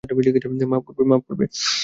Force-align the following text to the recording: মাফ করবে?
মাফ 0.71 1.23
করবে? 1.27 1.45